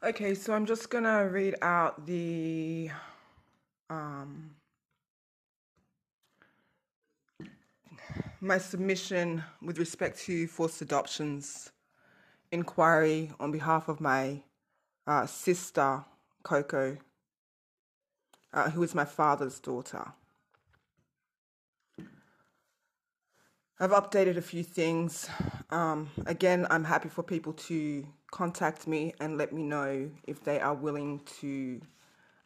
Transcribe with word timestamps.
Okay, 0.00 0.32
so 0.34 0.52
I'm 0.52 0.64
just 0.64 0.90
gonna 0.90 1.28
read 1.28 1.56
out 1.60 2.06
the 2.06 2.88
um, 3.90 4.54
my 8.40 8.58
submission 8.58 9.42
with 9.60 9.76
respect 9.76 10.20
to 10.20 10.46
forced 10.46 10.82
adoptions 10.82 11.72
inquiry 12.52 13.32
on 13.40 13.50
behalf 13.50 13.88
of 13.88 14.00
my 14.00 14.40
uh, 15.08 15.26
sister 15.26 16.04
Coco, 16.44 16.96
uh, 18.52 18.70
who 18.70 18.84
is 18.84 18.94
my 18.94 19.04
father's 19.04 19.58
daughter. 19.58 20.12
I've 23.80 23.92
updated 23.92 24.36
a 24.36 24.42
few 24.42 24.64
things. 24.64 25.30
Um, 25.70 26.10
again, 26.26 26.66
I'm 26.68 26.82
happy 26.82 27.08
for 27.08 27.22
people 27.22 27.52
to 27.52 28.04
contact 28.32 28.88
me 28.88 29.14
and 29.20 29.38
let 29.38 29.52
me 29.52 29.62
know 29.62 30.10
if 30.26 30.42
they 30.42 30.58
are 30.58 30.74
willing 30.74 31.20
to 31.40 31.80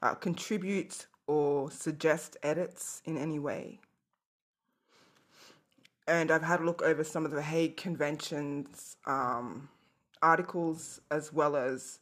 uh, 0.03 0.15
contribute 0.15 1.07
or 1.27 1.71
suggest 1.71 2.37
edits 2.43 3.01
in 3.07 3.17
any 3.17 3.39
way. 3.39 3.81
And 6.07 6.31
I've 6.31 6.43
had 6.43 6.61
a 6.61 6.65
look 6.65 6.83
over 6.83 7.03
some 7.03 7.25
of 7.25 7.31
the 7.31 7.41
Hague 7.41 7.79
Convention's 7.79 8.99
um, 9.07 9.71
articles 10.21 11.01
as 11.11 11.33
well 11.33 11.57
as 11.57 12.01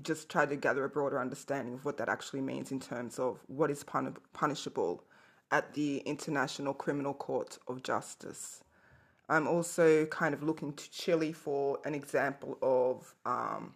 just 0.00 0.30
tried 0.30 0.48
to 0.48 0.56
gather 0.56 0.84
a 0.84 0.88
broader 0.88 1.20
understanding 1.20 1.74
of 1.74 1.84
what 1.84 1.98
that 1.98 2.08
actually 2.08 2.40
means 2.40 2.72
in 2.72 2.80
terms 2.80 3.18
of 3.18 3.40
what 3.46 3.70
is 3.70 3.84
pun- 3.84 4.16
punishable 4.32 5.04
at 5.50 5.74
the 5.74 5.98
International 5.98 6.74
Criminal 6.74 7.14
Court 7.14 7.58
of 7.68 7.82
Justice. 7.82 8.62
I'm 9.28 9.46
also 9.46 10.06
kind 10.06 10.34
of 10.34 10.42
looking 10.42 10.72
to 10.74 10.90
Chile 10.90 11.32
for 11.32 11.78
an 11.84 11.94
example 11.94 12.58
of 12.60 13.14
um, 13.24 13.74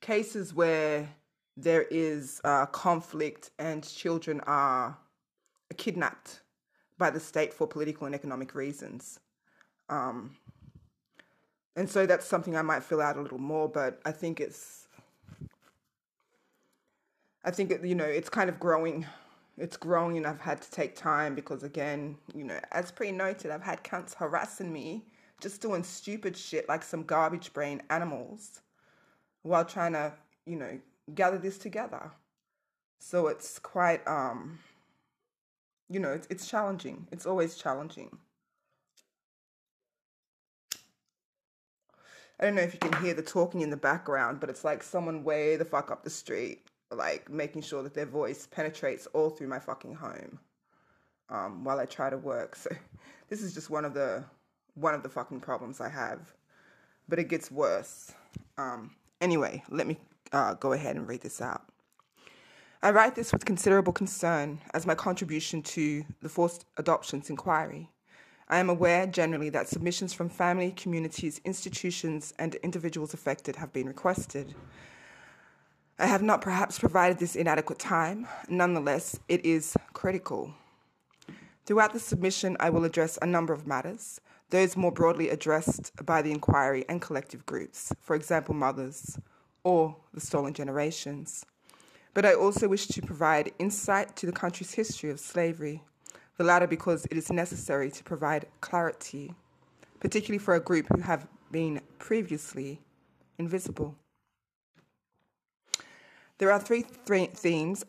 cases 0.00 0.54
where 0.54 1.08
there 1.56 1.82
is 1.90 2.40
uh, 2.44 2.66
conflict 2.66 3.50
and 3.58 3.84
children 3.84 4.40
are 4.46 4.96
kidnapped 5.76 6.40
by 6.98 7.10
the 7.10 7.20
state 7.20 7.52
for 7.52 7.66
political 7.66 8.06
and 8.06 8.14
economic 8.14 8.54
reasons. 8.54 9.20
Um, 9.88 10.36
and 11.76 11.88
so 11.90 12.06
that's 12.06 12.26
something 12.26 12.56
I 12.56 12.62
might 12.62 12.82
fill 12.82 13.00
out 13.00 13.16
a 13.16 13.20
little 13.20 13.38
more, 13.38 13.68
but 13.68 14.00
I 14.04 14.12
think 14.12 14.40
it's, 14.40 14.86
I 17.44 17.50
think, 17.50 17.70
it, 17.70 17.84
you 17.84 17.94
know, 17.94 18.04
it's 18.04 18.28
kind 18.28 18.48
of 18.48 18.60
growing. 18.60 19.06
It's 19.56 19.76
growing 19.76 20.16
and 20.16 20.26
I've 20.26 20.40
had 20.40 20.60
to 20.62 20.70
take 20.70 20.96
time 20.96 21.34
because, 21.34 21.62
again, 21.62 22.16
you 22.34 22.44
know, 22.44 22.58
as 22.72 22.90
pre 22.90 23.12
noted, 23.12 23.50
I've 23.50 23.62
had 23.62 23.84
cunts 23.84 24.14
harassing 24.14 24.72
me, 24.72 25.04
just 25.40 25.62
doing 25.62 25.84
stupid 25.84 26.36
shit 26.36 26.68
like 26.68 26.82
some 26.82 27.04
garbage 27.04 27.52
brain 27.52 27.82
animals 27.90 28.60
while 29.42 29.64
trying 29.64 29.92
to, 29.92 30.12
you 30.44 30.56
know, 30.56 30.80
gather 31.14 31.38
this 31.38 31.58
together. 31.58 32.10
So 32.98 33.28
it's 33.28 33.58
quite, 33.58 34.06
um, 34.08 34.58
you 35.88 36.00
know, 36.00 36.12
it's, 36.12 36.26
it's 36.30 36.48
challenging. 36.48 37.06
It's 37.12 37.26
always 37.26 37.56
challenging. 37.56 38.18
I 42.40 42.44
don't 42.44 42.56
know 42.56 42.62
if 42.62 42.74
you 42.74 42.80
can 42.80 43.00
hear 43.02 43.14
the 43.14 43.22
talking 43.22 43.60
in 43.60 43.70
the 43.70 43.76
background, 43.76 44.40
but 44.40 44.50
it's 44.50 44.64
like 44.64 44.82
someone 44.82 45.22
way 45.22 45.54
the 45.56 45.64
fuck 45.64 45.92
up 45.92 46.02
the 46.02 46.10
street, 46.10 46.66
like 46.90 47.30
making 47.30 47.62
sure 47.62 47.82
that 47.82 47.94
their 47.94 48.06
voice 48.06 48.46
penetrates 48.50 49.06
all 49.08 49.30
through 49.30 49.48
my 49.48 49.58
fucking 49.58 49.94
home 49.94 50.38
um, 51.28 51.64
while 51.64 51.78
I 51.78 51.86
try 51.86 52.10
to 52.10 52.18
work. 52.18 52.56
So 52.64 52.70
this 53.28 53.42
is 53.42 53.54
just 53.54 53.70
one 53.70 53.84
of 53.84 53.94
the 53.94 54.24
one 54.74 54.94
of 54.94 55.02
the 55.02 55.08
fucking 55.08 55.40
problems 55.40 55.80
I 55.80 55.88
have, 55.88 56.34
but 57.08 57.18
it 57.18 57.28
gets 57.28 57.50
worse. 57.50 58.12
Um, 58.58 58.90
anyway, 59.20 59.62
let 59.70 59.86
me 59.86 59.98
uh, 60.32 60.54
go 60.54 60.72
ahead 60.72 60.96
and 60.96 61.08
read 61.08 61.22
this 61.22 61.40
out. 61.40 61.62
I 62.82 62.90
write 62.90 63.14
this 63.14 63.32
with 63.32 63.46
considerable 63.46 63.94
concern 63.94 64.60
as 64.74 64.84
my 64.84 64.94
contribution 64.94 65.62
to 65.62 66.04
the 66.20 66.28
forced 66.28 66.66
adoptions 66.76 67.30
inquiry. 67.30 67.88
I 68.48 68.58
am 68.58 68.68
aware 68.68 69.06
generally 69.06 69.48
that 69.50 69.68
submissions 69.68 70.12
from 70.12 70.28
family, 70.28 70.70
communities, 70.72 71.40
institutions, 71.46 72.34
and 72.38 72.56
individuals 72.56 73.14
affected 73.14 73.56
have 73.56 73.72
been 73.72 73.86
requested. 73.86 74.54
I 75.96 76.06
have 76.06 76.22
not 76.22 76.40
perhaps 76.40 76.76
provided 76.76 77.18
this 77.18 77.36
inadequate 77.36 77.78
time, 77.78 78.26
nonetheless, 78.48 79.16
it 79.28 79.46
is 79.46 79.76
critical. 79.92 80.52
Throughout 81.66 81.92
the 81.92 82.00
submission, 82.00 82.56
I 82.58 82.70
will 82.70 82.84
address 82.84 83.16
a 83.22 83.26
number 83.26 83.52
of 83.52 83.68
matters, 83.68 84.20
those 84.50 84.76
more 84.76 84.90
broadly 84.90 85.30
addressed 85.30 85.92
by 86.04 86.20
the 86.20 86.32
inquiry 86.32 86.84
and 86.88 87.00
collective 87.00 87.46
groups, 87.46 87.92
for 88.00 88.16
example, 88.16 88.56
mothers, 88.56 89.20
or 89.62 89.96
the 90.12 90.20
stolen 90.20 90.52
generations. 90.52 91.46
But 92.12 92.26
I 92.26 92.34
also 92.34 92.66
wish 92.66 92.88
to 92.88 93.00
provide 93.00 93.52
insight 93.60 94.16
to 94.16 94.26
the 94.26 94.32
country's 94.32 94.74
history 94.74 95.10
of 95.10 95.20
slavery, 95.20 95.80
the 96.38 96.44
latter 96.44 96.66
because 96.66 97.06
it 97.06 97.16
is 97.16 97.30
necessary 97.30 97.92
to 97.92 98.02
provide 98.02 98.46
clarity, 98.60 99.32
particularly 100.00 100.38
for 100.38 100.56
a 100.56 100.60
group 100.60 100.86
who 100.92 101.02
have 101.02 101.28
been 101.52 101.80
previously 102.00 102.80
invisible. 103.38 103.94
There 106.38 106.50
are 106.50 106.58
three, 106.58 106.82
three 106.82 107.26
themes. 107.26 107.84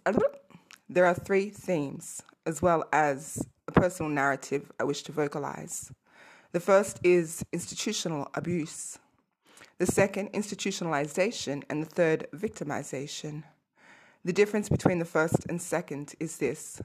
There 0.87 1.05
are 1.05 1.15
three 1.15 1.49
themes, 1.49 2.21
as 2.45 2.61
well 2.61 2.87
as 2.93 3.43
a 3.67 3.71
personal 3.71 4.11
narrative 4.11 4.71
I 4.79 4.83
wish 4.83 5.01
to 5.03 5.11
vocalize. 5.11 5.91
The 6.51 6.59
first 6.59 6.99
is 7.03 7.43
institutional 7.51 8.29
abuse. 8.35 8.99
The 9.79 9.87
second, 9.87 10.31
institutionalization, 10.33 11.63
and 11.71 11.81
the 11.81 11.89
third, 11.89 12.27
victimization. 12.33 13.43
The 14.23 14.33
difference 14.33 14.69
between 14.69 14.99
the 14.99 15.05
first 15.05 15.45
and 15.49 15.59
second 15.59 16.13
is 16.19 16.37
this 16.37 16.81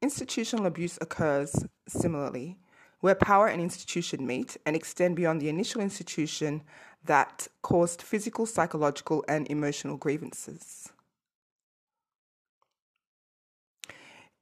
institutional 0.00 0.64
abuse 0.64 0.98
occurs 1.02 1.66
similarly, 1.86 2.56
where 3.00 3.14
power 3.14 3.46
and 3.46 3.60
institution 3.60 4.26
meet 4.26 4.56
and 4.64 4.74
extend 4.74 5.16
beyond 5.16 5.42
the 5.42 5.50
initial 5.50 5.82
institution 5.82 6.62
that 7.04 7.48
caused 7.62 8.02
physical, 8.02 8.46
psychological, 8.46 9.24
and 9.28 9.48
emotional 9.50 9.96
grievances. 9.96 10.90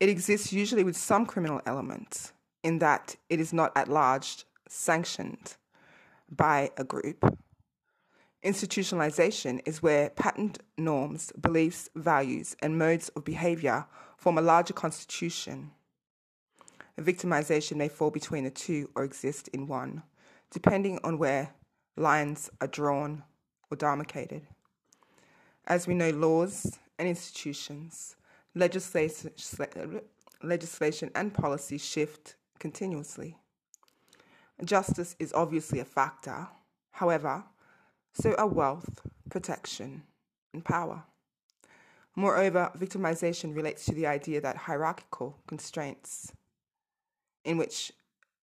It 0.00 0.08
exists 0.08 0.52
usually 0.52 0.84
with 0.84 0.96
some 0.96 1.26
criminal 1.26 1.60
element, 1.64 2.32
in 2.62 2.78
that 2.80 3.16
it 3.30 3.40
is 3.40 3.52
not 3.52 3.72
at 3.76 3.88
large 3.88 4.44
sanctioned 4.68 5.56
by 6.28 6.70
a 6.76 6.84
group 6.84 7.38
Institutionalization 8.46 9.60
is 9.66 9.82
where 9.82 10.10
patterned 10.10 10.60
norms, 10.78 11.32
beliefs, 11.32 11.90
values, 11.96 12.54
and 12.60 12.78
modes 12.78 13.08
of 13.10 13.24
behavior 13.24 13.86
form 14.16 14.38
a 14.38 14.40
larger 14.40 14.72
constitution. 14.72 15.72
Victimization 16.96 17.76
may 17.76 17.88
fall 17.88 18.12
between 18.12 18.44
the 18.44 18.50
two 18.50 18.88
or 18.94 19.02
exist 19.02 19.48
in 19.48 19.66
one, 19.66 20.04
depending 20.52 21.00
on 21.02 21.18
where 21.18 21.54
lines 21.96 22.50
are 22.60 22.66
drawn 22.66 23.24
or 23.70 23.76
demarcated. 23.76 24.46
As 25.66 25.86
we 25.86 25.94
know, 25.94 26.10
laws 26.10 26.78
and 26.98 27.08
institutions, 27.08 28.16
legislation, 28.54 29.30
legislation 30.42 31.10
and 31.14 31.34
policy 31.34 31.78
shift 31.78 32.36
continuously. 32.58 33.36
Justice 34.64 35.16
is 35.18 35.32
obviously 35.32 35.80
a 35.80 35.84
factor. 35.84 36.48
However, 36.92 37.44
so 38.14 38.34
are 38.36 38.46
wealth, 38.46 39.00
protection, 39.28 40.04
and 40.54 40.64
power. 40.64 41.04
Moreover, 42.14 42.70
victimization 42.78 43.54
relates 43.54 43.84
to 43.86 43.94
the 43.94 44.06
idea 44.06 44.40
that 44.40 44.56
hierarchical 44.56 45.36
constraints, 45.46 46.32
in 47.44 47.58
which 47.58 47.92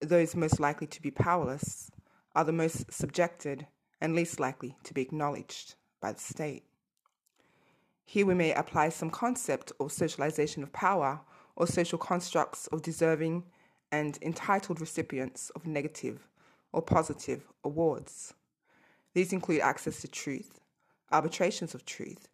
those 0.00 0.36
most 0.36 0.60
likely 0.60 0.86
to 0.88 1.00
be 1.00 1.10
powerless 1.10 1.90
are 2.34 2.44
the 2.44 2.52
most 2.52 2.92
subjected 2.92 3.66
and 4.00 4.14
least 4.14 4.40
likely 4.40 4.76
to 4.84 4.94
be 4.94 5.02
acknowledged 5.02 5.74
by 6.00 6.12
the 6.12 6.20
state. 6.20 6.64
Here 8.04 8.26
we 8.26 8.34
may 8.34 8.52
apply 8.52 8.90
some 8.90 9.10
concept 9.10 9.72
of 9.80 9.92
socialization 9.92 10.62
of 10.62 10.72
power 10.72 11.20
or 11.56 11.66
social 11.66 11.98
constructs 11.98 12.66
of 12.68 12.82
deserving 12.82 13.44
and 13.90 14.18
entitled 14.20 14.80
recipients 14.80 15.50
of 15.50 15.66
negative 15.66 16.28
or 16.72 16.82
positive 16.82 17.46
awards. 17.62 18.34
These 19.14 19.32
include 19.32 19.60
access 19.60 20.00
to 20.00 20.08
truth, 20.08 20.58
arbitrations 21.12 21.74
of 21.74 21.86
truth, 21.86 22.28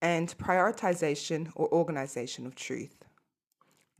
and 0.00 0.36
prioritization 0.38 1.52
or 1.54 1.72
organization 1.72 2.46
of 2.46 2.54
truth. 2.54 3.04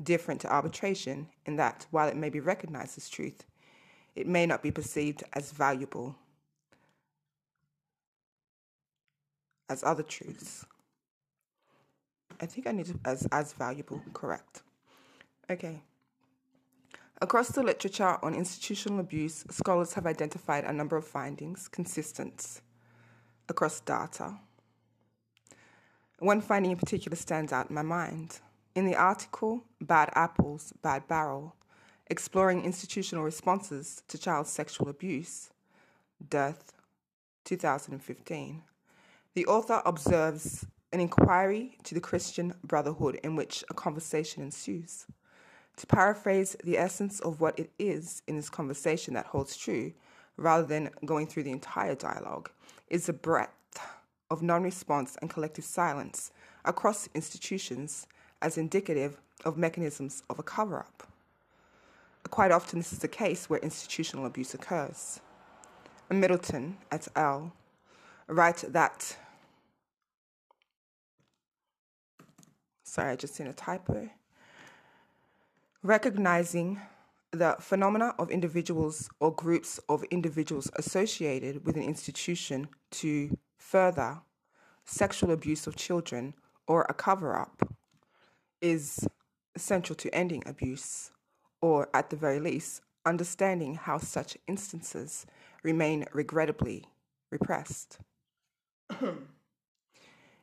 Different 0.03 0.41
to 0.43 0.53
arbitration 0.53 1.29
in 1.45 1.57
that 1.57 1.87
while 1.91 2.09
it 2.09 2.17
may 2.17 2.31
be 2.31 2.41
recognized 2.41 2.99
as 2.99 3.09
truth, 3.09 3.45
it 4.17 4.27
may 4.27 4.47
not 4.47 4.63
be 4.63 4.71
perceived 4.71 5.23
as 5.35 5.53
valuable 5.53 6.17
as 9.69 9.85
other 9.85 10.03
truths. 10.03 10.65
I 12.41 12.47
think 12.47 12.67
I 12.67 12.73
need 12.73 12.87
to, 12.87 12.99
as 13.05 13.27
as 13.31 13.53
valuable, 13.53 14.03
correct. 14.13 14.63
Okay. 15.51 15.81
Across 17.21 17.53
the 17.53 17.63
literature 17.63 18.19
on 18.23 18.35
institutional 18.35 19.01
abuse, 19.01 19.45
scholars 19.51 19.95
have 19.95 20.07
identified 20.07 20.65
a 20.65 20.73
number 20.73 20.97
of 20.97 21.07
findings 21.07 21.69
consistent 21.69 22.61
across 23.49 23.81
data. 23.81 24.39
One 26.19 26.41
finding 26.41 26.73
in 26.73 26.79
particular 26.79 27.17
stands 27.17 27.53
out 27.53 27.69
in 27.71 27.75
my 27.75 27.83
mind. 27.83 28.41
In 28.75 28.87
the 28.87 28.97
article 28.97 29.65
Bad 29.81 30.11
Apples, 30.15 30.75
Bad 30.83 31.09
Barrel, 31.09 31.55
exploring 32.09 32.65
institutional 32.65 33.25
responses 33.25 34.03
to 34.09 34.19
child 34.19 34.47
sexual 34.47 34.89
abuse, 34.89 35.51
Death, 36.29 36.73
2015, 37.45 38.63
the 39.35 39.47
author 39.47 39.83
observes 39.85 40.65
an 40.93 41.01
inquiry 41.01 41.77
to 41.83 41.95
the 41.95 42.01
Christian 42.01 42.55
Brotherhood 42.65 43.21
in 43.23 43.37
which 43.37 43.65
a 43.69 43.75
conversation 43.75 44.43
ensues. 44.43 45.07
To 45.77 45.87
paraphrase 45.87 46.57
the 46.65 46.79
essence 46.79 47.21
of 47.21 47.41
what 47.41 47.59
it 47.59 47.71
is 47.79 48.23
in 48.27 48.37
this 48.37 48.49
conversation 48.49 49.13
that 49.15 49.27
holds 49.27 49.57
true, 49.57 49.93
rather 50.37 50.67
than 50.67 50.91
going 51.05 51.27
through 51.27 51.43
the 51.43 51.51
entire 51.51 51.95
dialogue, 51.95 52.51
is 52.89 53.07
the 53.07 53.13
breadth 53.13 53.51
of 54.31 54.43
non 54.43 54.63
response 54.63 55.17
and 55.21 55.29
collective 55.29 55.65
silence 55.65 56.31
across 56.65 57.09
institutions 57.15 58.07
as 58.41 58.57
indicative 58.57 59.21
of 59.45 59.59
mechanisms 59.59 60.23
of 60.31 60.39
a 60.39 60.43
cover 60.43 60.79
up. 60.79 61.07
Quite 62.31 62.51
often, 62.51 62.81
this 62.81 62.93
is 62.93 62.99
the 62.99 63.09
case 63.09 63.49
where 63.49 63.61
institutional 63.61 64.27
abuse 64.27 64.55
occurs. 64.55 65.21
Middleton 66.11 66.79
et 66.91 67.09
al. 67.17 67.53
write 68.29 68.65
that. 68.69 69.17
Sorry, 72.85 73.13
I 73.13 73.17
just 73.17 73.35
seen 73.35 73.47
a 73.47 73.53
typo. 73.53 74.09
Recognizing 75.83 76.81
the 77.33 77.57
phenomena 77.61 78.15
of 78.19 78.31
individuals 78.31 79.09
or 79.21 79.33
groups 79.33 79.79
of 79.89 80.03
individuals 80.05 80.71
associated 80.77 81.67
with 81.67 81.77
an 81.77 81.83
institution 81.83 82.69
to 82.91 83.37
further 83.59 84.21
sexual 84.85 85.33
abuse 85.33 85.67
of 85.67 85.77
children 85.77 86.35
or 86.67 86.87
a 86.89 86.95
cover 86.95 87.37
up 87.37 87.75
is 88.61 89.07
essential 89.55 89.95
to 89.97 90.15
ending 90.15 90.43
abuse, 90.47 91.11
or 91.61 91.89
at 91.95 92.11
the 92.11 92.17
very 92.17 92.41
least, 92.41 92.83
understanding 93.05 93.75
how 93.75 93.99
such 93.99 94.37
instances 94.47 95.27
remain 95.63 96.05
regrettably 96.13 96.85
repressed. 97.31 97.99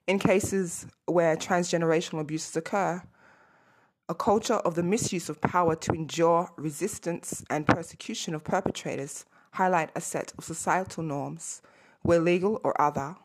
In 0.07 0.19
cases 0.19 0.85
where 1.05 1.37
transgenerational 1.37 2.19
abuses 2.19 2.55
occur, 2.55 3.01
a 4.09 4.15
culture 4.15 4.55
of 4.55 4.75
the 4.75 4.83
misuse 4.83 5.29
of 5.29 5.39
power 5.39 5.75
to 5.77 5.93
endure 5.93 6.49
resistance 6.57 7.43
and 7.49 7.65
persecution 7.65 8.35
of 8.35 8.43
perpetrators 8.43 9.25
highlight 9.53 9.91
a 9.95 10.01
set 10.01 10.33
of 10.37 10.43
societal 10.43 11.03
norms 11.03 11.61
where 12.01 12.19
legal 12.19 12.59
or 12.63 12.79
other 12.81 13.15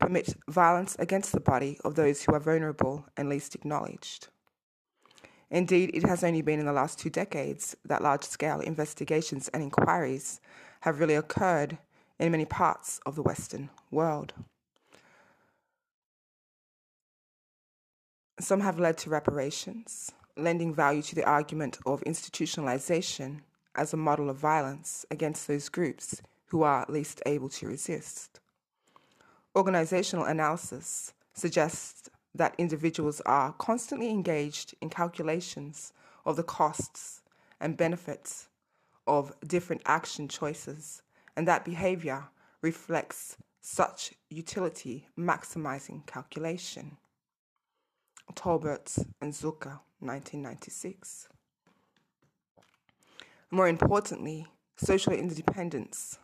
permit 0.00 0.34
violence 0.48 0.96
against 0.98 1.30
the 1.30 1.40
body 1.40 1.78
of 1.84 1.94
those 1.94 2.24
who 2.24 2.34
are 2.34 2.40
vulnerable 2.40 3.06
and 3.16 3.28
least 3.28 3.54
acknowledged. 3.54 4.28
Indeed, 5.52 5.90
it 5.92 6.06
has 6.06 6.24
only 6.24 6.40
been 6.40 6.58
in 6.58 6.64
the 6.64 6.72
last 6.72 6.98
two 6.98 7.10
decades 7.10 7.76
that 7.84 8.02
large 8.02 8.24
scale 8.24 8.60
investigations 8.60 9.48
and 9.48 9.62
inquiries 9.62 10.40
have 10.80 10.98
really 10.98 11.14
occurred 11.14 11.76
in 12.18 12.32
many 12.32 12.46
parts 12.46 13.00
of 13.04 13.16
the 13.16 13.22
Western 13.22 13.68
world. 13.90 14.32
Some 18.40 18.60
have 18.60 18.80
led 18.80 18.96
to 18.98 19.10
reparations, 19.10 20.10
lending 20.38 20.74
value 20.74 21.02
to 21.02 21.14
the 21.14 21.24
argument 21.24 21.78
of 21.84 22.02
institutionalization 22.04 23.40
as 23.74 23.92
a 23.92 23.98
model 23.98 24.30
of 24.30 24.38
violence 24.38 25.04
against 25.10 25.46
those 25.48 25.68
groups 25.68 26.22
who 26.46 26.62
are 26.62 26.86
least 26.88 27.20
able 27.26 27.50
to 27.50 27.66
resist. 27.66 28.40
Organizational 29.54 30.24
analysis 30.24 31.12
suggests 31.34 32.08
that 32.34 32.54
individuals 32.58 33.20
are 33.26 33.52
constantly 33.52 34.10
engaged 34.10 34.74
in 34.80 34.88
calculations 34.88 35.92
of 36.24 36.36
the 36.36 36.42
costs 36.42 37.22
and 37.60 37.76
benefits 37.76 38.48
of 39.06 39.32
different 39.46 39.82
action 39.86 40.28
choices, 40.28 41.02
and 41.36 41.46
that 41.46 41.64
behavior 41.64 42.24
reflects 42.60 43.36
such 43.60 44.12
utility 44.30 45.08
maximizing 45.18 46.06
calculation. 46.06 46.96
Tolbert 48.34 49.06
and 49.20 49.32
Zucker, 49.32 49.80
1996. 50.00 51.28
More 53.50 53.68
importantly, 53.68 54.46
social 54.76 55.12
interdependence 55.12 56.18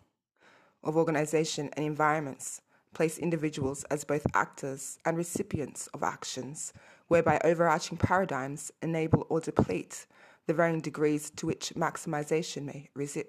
of 0.82 0.96
organization 0.96 1.68
and 1.74 1.84
environments 1.84 2.62
place 2.98 3.16
individuals 3.16 3.84
as 3.84 4.02
both 4.02 4.26
actors 4.34 4.98
and 5.04 5.16
recipients 5.16 5.86
of 5.94 6.02
actions, 6.02 6.72
whereby 7.06 7.40
overarching 7.44 7.96
paradigms 7.96 8.72
enable 8.82 9.24
or 9.28 9.38
deplete 9.40 10.04
the 10.48 10.52
varying 10.52 10.80
degrees 10.80 11.30
to 11.30 11.46
which 11.46 11.72
maximization 11.76 12.64
may 12.64 12.88
resi- 12.96 13.24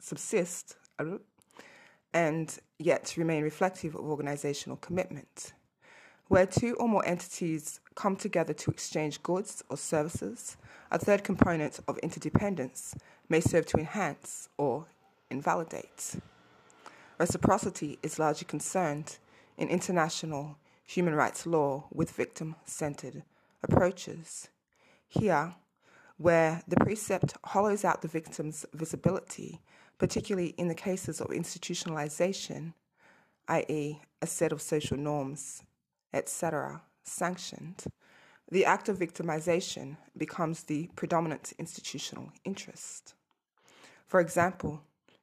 subsist 0.00 0.74
and 2.12 2.58
yet 2.80 3.14
remain 3.16 3.44
reflective 3.44 3.94
of 3.94 4.04
organizational 4.04 4.78
commitment. 4.78 5.52
Where 6.26 6.46
two 6.46 6.74
or 6.80 6.88
more 6.88 7.06
entities 7.06 7.78
come 7.94 8.16
together 8.16 8.52
to 8.52 8.70
exchange 8.72 9.22
goods 9.22 9.62
or 9.70 9.76
services, 9.76 10.56
a 10.90 10.98
third 10.98 11.22
component 11.22 11.78
of 11.86 11.98
interdependence 11.98 12.96
may 13.28 13.38
serve 13.38 13.64
to 13.66 13.78
enhance 13.78 14.48
or 14.58 14.86
invalidate. 15.30 16.16
Reciprocity 17.18 17.98
is 18.02 18.20
largely 18.20 18.46
concerned 18.46 19.18
in 19.56 19.68
international 19.68 20.56
human 20.84 21.14
rights 21.14 21.46
law 21.46 21.86
with 21.92 22.12
victim 22.12 22.54
centered 22.64 23.24
approaches. 23.62 24.48
Here, 25.08 25.54
where 26.16 26.62
the 26.68 26.76
precept 26.76 27.34
hollows 27.44 27.84
out 27.84 28.02
the 28.02 28.08
victim's 28.08 28.64
visibility, 28.72 29.60
particularly 29.98 30.54
in 30.56 30.68
the 30.68 30.74
cases 30.74 31.20
of 31.20 31.28
institutionalization, 31.28 32.74
i.e., 33.48 34.00
a 34.22 34.26
set 34.26 34.52
of 34.52 34.62
social 34.62 34.96
norms, 34.96 35.62
etc., 36.12 36.82
sanctioned, 37.02 37.84
the 38.50 38.64
act 38.64 38.88
of 38.88 38.98
victimization 38.98 39.96
becomes 40.16 40.62
the 40.62 40.88
predominant 40.94 41.52
institutional 41.58 42.32
interest. 42.44 43.14
For 44.06 44.20
example, 44.20 44.82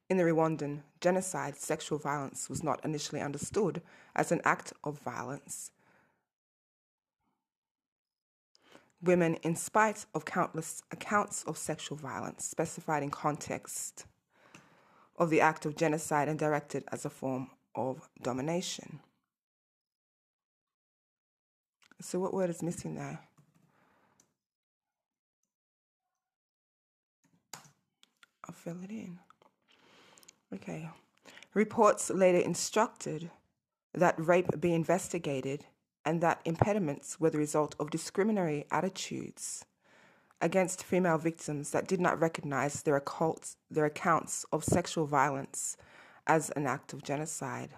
in 0.09 0.17
the 0.17 0.23
Rwandan 0.23 0.81
genocide, 1.01 1.57
sexual 1.57 1.97
violence 1.97 2.49
was 2.49 2.63
not 2.63 2.83
initially 2.85 3.21
understood 3.21 3.81
as 4.15 4.31
an 4.31 4.41
act 4.45 4.71
of 4.83 4.99
violence, 4.99 5.71
women 9.01 9.35
in 9.35 9.55
spite 9.55 10.05
of 10.13 10.25
countless 10.25 10.83
accounts 10.91 11.43
of 11.43 11.57
sexual 11.57 11.97
violence 11.97 12.45
specified 12.45 13.03
in 13.03 13.09
context 13.09 14.05
of 15.17 15.29
the 15.29 15.41
act 15.41 15.65
of 15.65 15.75
genocide 15.75 16.27
and 16.27 16.37
directed 16.37 16.83
as 16.91 17.05
a 17.05 17.09
form 17.09 17.49
of 17.73 18.07
domination. 18.21 18.99
So, 22.01 22.19
what 22.19 22.33
word 22.33 22.49
is 22.49 22.61
missing 22.61 22.95
there? 22.95 23.19
I'll 28.47 28.53
fill 28.53 28.83
it 28.83 28.91
in. 28.91 29.17
Okay. 30.53 30.89
Reports 31.53 32.09
later 32.09 32.39
instructed 32.39 33.31
that 33.93 34.15
rape 34.17 34.59
be 34.59 34.73
investigated 34.73 35.65
and 36.03 36.21
that 36.21 36.41
impediments 36.45 37.19
were 37.19 37.29
the 37.29 37.37
result 37.37 37.75
of 37.79 37.89
discriminatory 37.89 38.65
attitudes 38.69 39.65
against 40.41 40.83
female 40.83 41.17
victims 41.17 41.71
that 41.71 41.87
did 41.87 41.99
not 41.99 42.19
recognize 42.19 42.83
their, 42.83 42.99
occults, 42.99 43.55
their 43.71 43.85
accounts 43.85 44.45
of 44.51 44.63
sexual 44.63 45.05
violence 45.05 45.77
as 46.27 46.49
an 46.51 46.67
act 46.67 46.93
of 46.93 47.03
genocide. 47.03 47.69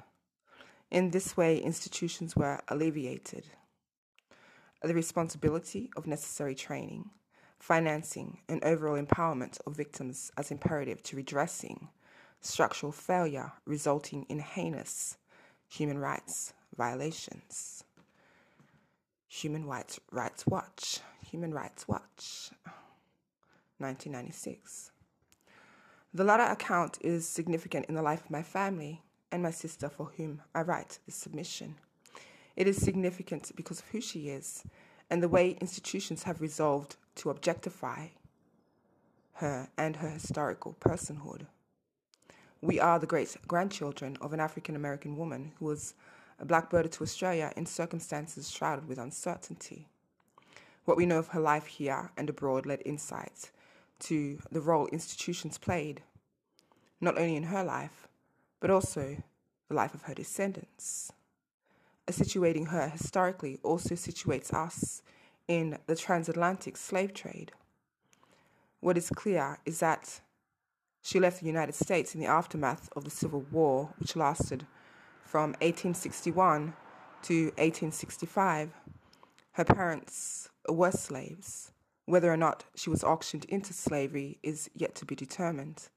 In 0.89 1.11
this 1.11 1.37
way, 1.37 1.57
institutions 1.57 2.35
were 2.35 2.61
alleviated. 2.67 3.45
The 4.81 4.93
responsibility 4.93 5.89
of 5.95 6.07
necessary 6.07 6.55
training, 6.55 7.11
financing, 7.59 8.39
and 8.49 8.63
overall 8.63 9.01
empowerment 9.01 9.59
of 9.65 9.75
victims 9.75 10.31
as 10.37 10.51
imperative 10.51 11.03
to 11.03 11.15
redressing 11.15 11.89
structural 12.41 12.91
failure 12.91 13.53
resulting 13.65 14.25
in 14.29 14.39
heinous 14.39 15.17
human 15.67 15.97
rights 15.97 16.53
violations. 16.77 17.83
Human 19.29 19.65
Rights, 19.65 19.99
Rights 20.11 20.47
Watch, 20.47 20.99
Human 21.29 21.53
Rights 21.53 21.87
Watch, 21.87 22.49
1996. 23.77 24.91
The 26.13 26.23
latter 26.23 26.43
account 26.43 26.97
is 27.01 27.27
significant 27.27 27.85
in 27.87 27.95
the 27.95 28.01
life 28.01 28.23
of 28.23 28.31
my 28.31 28.41
family 28.41 29.03
and 29.31 29.43
my 29.43 29.51
sister, 29.51 29.89
for 29.89 30.11
whom 30.17 30.41
I 30.55 30.61
write 30.61 30.99
this 31.05 31.15
submission. 31.15 31.75
It 32.55 32.67
is 32.67 32.77
significant 32.77 33.51
because 33.55 33.79
of 33.79 33.87
who 33.89 34.01
she 34.01 34.29
is 34.29 34.63
and 35.09 35.21
the 35.21 35.29
way 35.29 35.57
institutions 35.61 36.23
have 36.23 36.41
resolved 36.41 36.95
to 37.15 37.29
objectify 37.29 38.07
her 39.33 39.69
and 39.77 39.97
her 39.97 40.09
historical 40.09 40.75
personhood. 40.79 41.47
We 42.61 42.79
are 42.79 42.97
the 42.97 43.05
great 43.05 43.35
grandchildren 43.47 44.17
of 44.19 44.33
an 44.33 44.39
African 44.39 44.75
American 44.75 45.15
woman 45.15 45.51
who 45.59 45.65
was 45.65 45.93
a 46.39 46.45
blackbirded 46.45 46.91
to 46.93 47.03
Australia 47.03 47.53
in 47.55 47.67
circumstances 47.67 48.49
shrouded 48.49 48.87
with 48.87 48.97
uncertainty. 48.97 49.87
What 50.85 50.97
we 50.97 51.05
know 51.05 51.19
of 51.19 51.29
her 51.29 51.39
life 51.39 51.67
here 51.67 52.11
and 52.17 52.29
abroad 52.29 52.65
led 52.65 52.81
insights 52.83 53.51
to 53.99 54.39
the 54.51 54.61
role 54.61 54.87
institutions 54.87 55.57
played, 55.57 56.01
not 56.99 57.17
only 57.19 57.35
in 57.35 57.43
her 57.43 57.63
life, 57.63 58.07
but 58.59 58.71
also 58.71 59.17
the 59.67 59.75
life 59.75 59.93
of 59.93 60.03
her 60.03 60.13
descendants. 60.15 61.11
Situating 62.07 62.69
her 62.69 62.87
historically 62.89 63.59
also 63.63 63.93
situates 63.93 64.53
us 64.53 65.03
in 65.47 65.77
the 65.85 65.95
transatlantic 65.95 66.77
slave 66.77 67.13
trade. 67.13 67.51
What 68.79 68.97
is 68.97 69.09
clear 69.09 69.59
is 69.65 69.79
that 69.79 70.21
she 71.07 71.21
left 71.21 71.39
the 71.39 71.45
United 71.45 71.73
States 71.73 72.13
in 72.13 72.19
the 72.19 72.27
aftermath 72.27 72.89
of 72.93 73.05
the 73.05 73.09
Civil 73.09 73.45
War, 73.49 73.93
which 73.97 74.17
lasted 74.17 74.67
from 75.23 75.51
1861 75.61 76.73
to 77.21 77.45
1865. 77.55 78.73
Her 79.53 79.63
parents 79.63 80.49
were 80.67 80.91
slaves. 80.91 81.71
Whether 82.07 82.29
or 82.29 82.35
not 82.35 82.65
she 82.75 82.89
was 82.89 83.05
auctioned 83.05 83.45
into 83.45 83.71
slavery 83.71 84.37
is 84.43 84.69
yet 84.75 84.95
to 84.95 85.05
be 85.05 85.15
determined. 85.15 85.87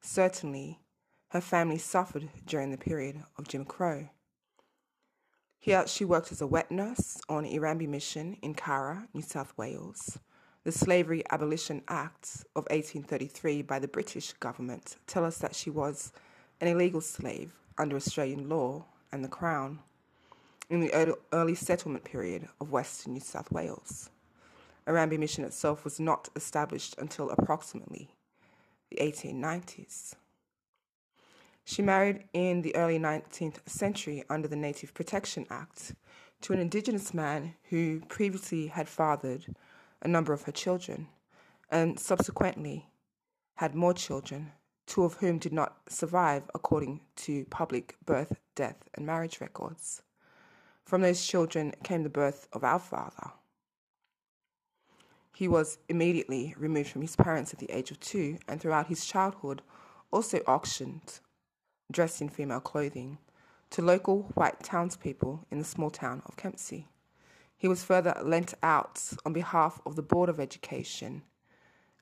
Certainly, 0.00 0.80
her 1.28 1.40
family 1.40 1.78
suffered 1.78 2.28
during 2.44 2.72
the 2.72 2.76
period 2.76 3.22
of 3.38 3.46
Jim 3.46 3.64
Crow. 3.64 4.08
Here, 5.60 5.86
she 5.86 6.04
worked 6.04 6.32
as 6.32 6.40
a 6.40 6.46
wet 6.48 6.72
nurse 6.72 7.20
on 7.28 7.44
Irramby 7.46 7.86
Mission 7.86 8.36
in 8.42 8.54
Carra, 8.54 9.06
New 9.14 9.22
South 9.22 9.56
Wales. 9.56 10.18
The 10.66 10.72
Slavery 10.72 11.22
Abolition 11.30 11.80
Act 11.86 12.44
of 12.56 12.64
1833 12.70 13.62
by 13.62 13.78
the 13.78 13.86
British 13.86 14.32
government 14.32 14.96
tell 15.06 15.24
us 15.24 15.38
that 15.38 15.54
she 15.54 15.70
was 15.70 16.12
an 16.60 16.66
illegal 16.66 17.00
slave 17.00 17.52
under 17.78 17.94
Australian 17.94 18.48
law 18.48 18.84
and 19.12 19.22
the 19.22 19.28
Crown 19.28 19.78
in 20.68 20.80
the 20.80 21.16
early 21.32 21.54
settlement 21.54 22.02
period 22.02 22.48
of 22.60 22.72
Western 22.72 23.12
New 23.12 23.20
South 23.20 23.52
Wales. 23.52 24.10
Irramby 24.88 25.16
Mission 25.18 25.44
itself 25.44 25.84
was 25.84 26.00
not 26.00 26.30
established 26.34 26.96
until 26.98 27.30
approximately 27.30 28.16
the 28.90 28.96
1890s. 28.96 30.14
She 31.64 31.80
married 31.80 32.24
in 32.32 32.62
the 32.62 32.74
early 32.74 32.98
19th 32.98 33.68
century 33.68 34.24
under 34.28 34.48
the 34.48 34.56
Native 34.56 34.94
Protection 34.94 35.46
Act 35.48 35.94
to 36.40 36.52
an 36.52 36.58
Indigenous 36.58 37.14
man 37.14 37.54
who 37.70 38.00
previously 38.08 38.66
had 38.66 38.88
fathered 38.88 39.54
a 40.06 40.08
number 40.08 40.32
of 40.32 40.42
her 40.42 40.52
children 40.52 41.08
and 41.68 41.98
subsequently 41.98 42.88
had 43.56 43.74
more 43.74 43.92
children, 43.92 44.52
two 44.86 45.02
of 45.02 45.14
whom 45.14 45.36
did 45.36 45.52
not 45.52 45.78
survive 45.88 46.44
according 46.54 47.00
to 47.16 47.44
public 47.46 47.96
birth, 48.04 48.38
death, 48.54 48.88
and 48.94 49.04
marriage 49.04 49.40
records. 49.40 50.02
From 50.84 51.02
those 51.02 51.26
children 51.26 51.74
came 51.82 52.04
the 52.04 52.08
birth 52.08 52.46
of 52.52 52.62
our 52.62 52.78
father. 52.78 53.32
He 55.34 55.48
was 55.48 55.78
immediately 55.88 56.54
removed 56.56 56.90
from 56.90 57.02
his 57.02 57.16
parents 57.16 57.52
at 57.52 57.58
the 57.58 57.72
age 57.72 57.90
of 57.90 57.98
two 57.98 58.38
and 58.46 58.60
throughout 58.60 58.86
his 58.86 59.04
childhood 59.04 59.60
also 60.12 60.38
auctioned 60.46 61.18
dressed 61.90 62.20
in 62.22 62.28
female 62.28 62.60
clothing, 62.60 63.18
to 63.70 63.82
local 63.82 64.22
white 64.34 64.62
townspeople 64.62 65.44
in 65.50 65.58
the 65.58 65.64
small 65.64 65.90
town 65.90 66.22
of 66.26 66.36
Kempsey. 66.36 66.86
He 67.56 67.68
was 67.68 67.82
further 67.82 68.14
lent 68.22 68.54
out 68.62 69.02
on 69.24 69.32
behalf 69.32 69.80
of 69.86 69.96
the 69.96 70.02
Board 70.02 70.28
of 70.28 70.38
Education 70.38 71.22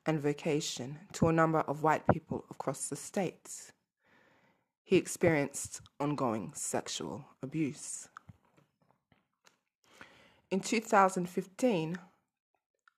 and 0.05 0.19
Vocation 0.19 0.99
to 1.13 1.27
a 1.27 1.33
number 1.33 1.59
of 1.59 1.81
white 1.81 2.05
people 2.07 2.45
across 2.51 2.89
the 2.89 2.95
states. 2.95 3.71
He 4.83 4.97
experienced 4.97 5.81
ongoing 5.99 6.51
sexual 6.53 7.25
abuse. 7.41 8.09
In 10.51 10.59
2015 10.59 11.97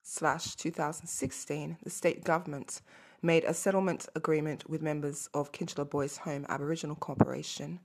slash 0.04 0.56
2016, 0.56 1.78
the 1.84 1.90
state 1.90 2.24
government 2.24 2.82
made 3.22 3.44
a 3.46 3.54
settlement 3.54 4.08
agreement 4.16 4.70
with 4.70 4.82
members 4.82 5.30
of 5.34 5.52
Kinchela 5.52 5.90
Boys 5.90 6.18
Home 6.18 6.46
Aboriginal 6.50 6.96
Corporation. 6.96 7.80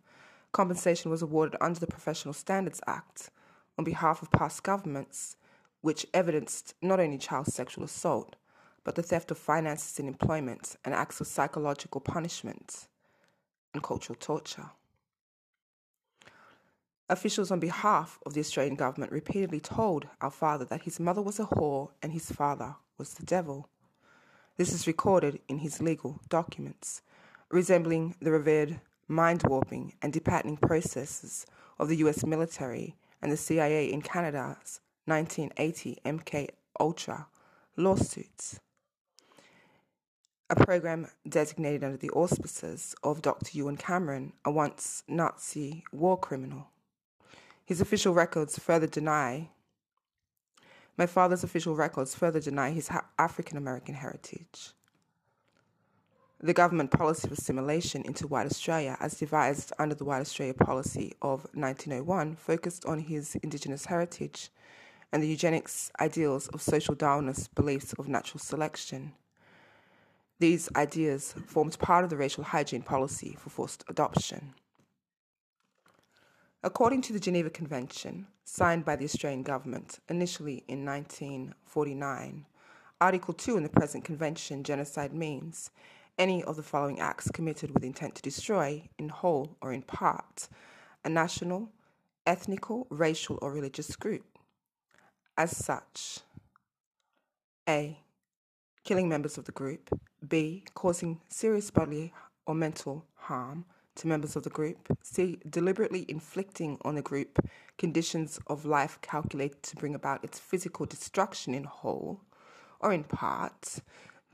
Compensation 0.50 1.10
was 1.10 1.22
awarded 1.22 1.56
under 1.60 1.78
the 1.78 1.86
Professional 1.86 2.34
Standards 2.34 2.80
Act 2.86 3.30
on 3.78 3.84
behalf 3.84 4.22
of 4.22 4.30
past 4.30 4.62
governments, 4.62 5.36
which 5.80 6.06
evidenced 6.14 6.74
not 6.82 7.00
only 7.00 7.18
child 7.18 7.46
sexual 7.46 7.84
assault, 7.84 8.36
but 8.84 8.94
the 8.94 9.02
theft 9.02 9.30
of 9.30 9.38
finances 9.38 9.98
and 9.98 10.08
employment 10.08 10.76
and 10.84 10.94
acts 10.94 11.20
of 11.20 11.26
psychological 11.26 12.00
punishment 12.00 12.88
and 13.72 13.82
cultural 13.82 14.16
torture. 14.18 14.70
Officials 17.08 17.50
on 17.50 17.60
behalf 17.60 18.18
of 18.24 18.34
the 18.34 18.40
Australian 18.40 18.74
government 18.74 19.12
repeatedly 19.12 19.60
told 19.60 20.06
our 20.20 20.30
father 20.30 20.64
that 20.64 20.82
his 20.82 20.98
mother 20.98 21.20
was 21.20 21.38
a 21.38 21.44
whore 21.44 21.90
and 22.02 22.12
his 22.12 22.30
father 22.30 22.76
was 22.96 23.14
the 23.14 23.26
devil. 23.26 23.68
This 24.56 24.72
is 24.72 24.86
recorded 24.86 25.40
in 25.48 25.58
his 25.58 25.80
legal 25.80 26.20
documents, 26.28 27.02
resembling 27.50 28.14
the 28.20 28.30
revered 28.30 28.80
mind 29.08 29.42
warping 29.46 29.94
and 30.00 30.12
depatterning 30.12 30.56
processes 30.56 31.44
of 31.78 31.88
the 31.88 31.96
US 31.96 32.24
military 32.24 32.96
and 33.22 33.30
the 33.30 33.36
CIA 33.36 33.90
in 33.90 34.02
Canada's 34.02 34.80
1980 35.06 35.98
MK 36.04 36.48
Ultra 36.78 37.28
lawsuits. 37.76 38.60
A 40.50 40.56
program 40.56 41.06
designated 41.26 41.82
under 41.82 41.96
the 41.96 42.10
auspices 42.10 42.94
of 43.02 43.22
Dr. 43.22 43.50
Ewen 43.52 43.76
Cameron, 43.76 44.34
a 44.44 44.50
once 44.50 45.02
Nazi 45.08 45.84
war 45.92 46.18
criminal. 46.18 46.68
His 47.64 47.80
official 47.80 48.12
records 48.12 48.58
further 48.58 48.86
deny 48.86 49.48
my 50.98 51.06
father's 51.06 51.42
official 51.42 51.74
records 51.74 52.14
further 52.14 52.40
deny 52.40 52.70
his 52.70 52.90
African 53.18 53.56
American 53.56 53.94
heritage. 53.94 54.72
The 56.44 56.52
government 56.52 56.90
policy 56.90 57.28
of 57.28 57.38
assimilation 57.38 58.02
into 58.02 58.26
white 58.26 58.46
Australia, 58.46 58.96
as 58.98 59.16
devised 59.16 59.72
under 59.78 59.94
the 59.94 60.04
White 60.04 60.22
Australia 60.22 60.54
Policy 60.54 61.14
of 61.22 61.46
1901, 61.54 62.34
focused 62.34 62.84
on 62.84 62.98
his 62.98 63.36
Indigenous 63.44 63.84
heritage 63.84 64.50
and 65.12 65.22
the 65.22 65.28
eugenics 65.28 65.92
ideals 66.00 66.48
of 66.48 66.60
social 66.60 66.96
Darwinist 66.96 67.54
beliefs 67.54 67.92
of 67.92 68.08
natural 68.08 68.40
selection. 68.40 69.12
These 70.40 70.68
ideas 70.74 71.32
formed 71.46 71.78
part 71.78 72.02
of 72.02 72.10
the 72.10 72.16
racial 72.16 72.42
hygiene 72.42 72.82
policy 72.82 73.36
for 73.38 73.50
forced 73.50 73.84
adoption. 73.88 74.54
According 76.64 77.02
to 77.02 77.12
the 77.12 77.20
Geneva 77.20 77.50
Convention, 77.50 78.26
signed 78.42 78.84
by 78.84 78.96
the 78.96 79.04
Australian 79.04 79.44
Government 79.44 80.00
initially 80.08 80.64
in 80.66 80.84
1949, 80.84 82.46
Article 83.00 83.34
2 83.34 83.56
in 83.56 83.62
the 83.62 83.68
present 83.68 84.04
convention, 84.04 84.64
genocide 84.64 85.14
means 85.14 85.70
any 86.18 86.42
of 86.44 86.56
the 86.56 86.62
following 86.62 87.00
acts 87.00 87.30
committed 87.30 87.72
with 87.72 87.84
intent 87.84 88.14
to 88.16 88.22
destroy, 88.22 88.88
in 88.98 89.08
whole 89.08 89.56
or 89.60 89.72
in 89.72 89.82
part, 89.82 90.48
a 91.04 91.08
national, 91.08 91.70
ethnical, 92.26 92.86
racial, 92.90 93.38
or 93.42 93.52
religious 93.52 93.96
group. 93.96 94.24
As 95.36 95.56
such, 95.56 96.20
A. 97.68 97.98
Killing 98.84 99.08
members 99.08 99.38
of 99.38 99.44
the 99.44 99.52
group. 99.52 99.88
B. 100.28 100.64
Causing 100.74 101.20
serious 101.28 101.70
bodily 101.70 102.12
or 102.46 102.54
mental 102.54 103.06
harm 103.14 103.64
to 103.94 104.06
members 104.06 104.36
of 104.36 104.42
the 104.42 104.50
group. 104.50 104.88
C. 105.02 105.38
Deliberately 105.48 106.04
inflicting 106.08 106.78
on 106.82 106.94
the 106.94 107.02
group 107.02 107.38
conditions 107.78 108.38
of 108.46 108.64
life 108.64 108.98
calculated 109.00 109.62
to 109.62 109.76
bring 109.76 109.94
about 109.94 110.22
its 110.22 110.38
physical 110.38 110.86
destruction 110.86 111.54
in 111.54 111.64
whole 111.64 112.20
or 112.80 112.92
in 112.92 113.04
part. 113.04 113.78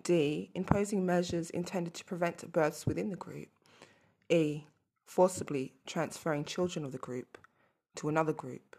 D. 0.08 0.50
Imposing 0.54 1.04
measures 1.04 1.50
intended 1.50 1.92
to 1.92 2.02
prevent 2.02 2.50
births 2.50 2.86
within 2.86 3.10
the 3.10 3.16
group. 3.16 3.48
E. 4.30 4.64
Forcibly 5.04 5.74
transferring 5.86 6.46
children 6.46 6.86
of 6.86 6.92
the 6.92 6.98
group 6.98 7.36
to 7.96 8.08
another 8.08 8.32
group. 8.32 8.74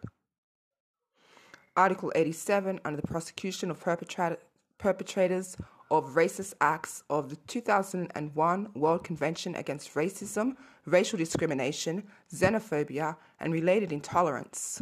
Article 1.77 2.11
87 2.15 2.79
under 2.83 2.99
the 2.99 3.07
prosecution 3.07 3.69
of 3.69 3.79
perpetrators 3.79 5.55
of 5.91 6.15
racist 6.15 6.55
acts 6.61 7.03
of 7.11 7.29
the 7.29 7.35
2001 7.35 8.69
World 8.73 9.03
Convention 9.03 9.53
Against 9.53 9.93
Racism, 9.93 10.55
Racial 10.87 11.19
Discrimination, 11.19 12.07
Xenophobia, 12.33 13.17
and 13.39 13.53
Related 13.53 13.91
Intolerance. 13.91 14.81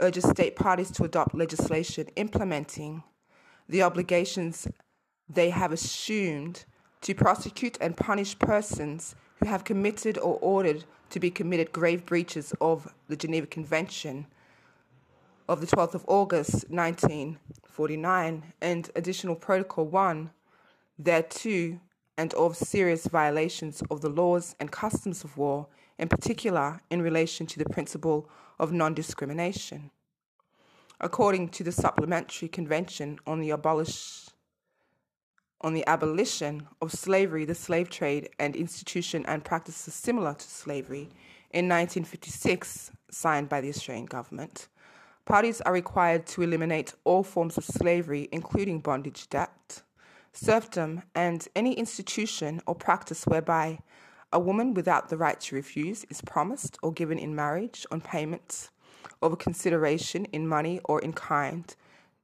Urges 0.00 0.28
state 0.28 0.56
parties 0.56 0.90
to 0.90 1.04
adopt 1.04 1.36
legislation 1.36 2.08
implementing 2.16 3.04
the 3.68 3.82
obligations 3.82 4.66
they 5.28 5.50
have 5.50 5.72
assumed 5.72 6.64
to 7.02 7.14
prosecute 7.14 7.78
and 7.80 7.96
punish 7.96 8.38
persons 8.38 9.14
who 9.40 9.46
have 9.48 9.64
committed 9.64 10.18
or 10.18 10.38
ordered 10.40 10.84
to 11.10 11.20
be 11.20 11.30
committed 11.30 11.72
grave 11.72 12.04
breaches 12.04 12.52
of 12.60 12.92
the 13.08 13.16
Geneva 13.16 13.46
Convention 13.46 14.26
of 15.48 15.60
the 15.60 15.66
12th 15.66 15.94
of 15.94 16.04
August 16.06 16.68
1949 16.68 18.52
and 18.60 18.90
Additional 18.94 19.34
Protocol 19.34 19.86
1 19.86 20.30
thereto 20.98 21.78
and 22.18 22.34
of 22.34 22.56
serious 22.56 23.06
violations 23.06 23.82
of 23.90 24.00
the 24.00 24.08
laws 24.08 24.56
and 24.58 24.72
customs 24.72 25.22
of 25.22 25.36
war 25.36 25.68
in 25.98 26.08
particular 26.08 26.80
in 26.90 27.00
relation 27.00 27.46
to 27.46 27.58
the 27.58 27.68
principle 27.70 28.28
of 28.58 28.72
non 28.72 28.94
discrimination. 28.94 29.90
According 31.00 31.50
to 31.50 31.62
the 31.62 31.72
Supplementary 31.72 32.48
Convention 32.48 33.20
on 33.24 33.40
the, 33.40 33.50
abolish, 33.50 34.28
on 35.60 35.74
the 35.74 35.86
Abolition 35.86 36.66
of 36.80 36.92
Slavery, 36.92 37.44
the 37.44 37.54
Slave 37.54 37.90
Trade, 37.90 38.30
and 38.38 38.54
Institution 38.54 39.24
and 39.26 39.44
Practices 39.44 39.94
Similar 39.94 40.34
to 40.34 40.46
Slavery, 40.46 41.08
in 41.50 41.66
1956, 41.66 42.92
signed 43.10 43.48
by 43.48 43.60
the 43.60 43.70
Australian 43.70 44.06
Government, 44.06 44.68
parties 45.24 45.60
are 45.62 45.72
required 45.72 46.26
to 46.26 46.42
eliminate 46.42 46.94
all 47.04 47.22
forms 47.22 47.56
of 47.56 47.64
slavery, 47.64 48.28
including 48.32 48.80
bondage 48.80 49.28
debt, 49.28 49.82
serfdom, 50.32 51.02
and 51.14 51.48
any 51.56 51.72
institution 51.72 52.60
or 52.66 52.74
practice 52.74 53.26
whereby 53.26 53.78
a 54.32 54.38
woman 54.38 54.74
without 54.74 55.08
the 55.08 55.16
right 55.16 55.40
to 55.40 55.56
refuse 55.56 56.04
is 56.10 56.20
promised 56.20 56.78
or 56.82 56.92
given 56.92 57.18
in 57.18 57.34
marriage 57.34 57.86
on 57.90 58.00
payment 58.00 58.70
of 59.22 59.32
a 59.32 59.36
consideration 59.36 60.26
in 60.26 60.46
money 60.46 60.80
or 60.84 61.00
in 61.00 61.12
kind 61.12 61.74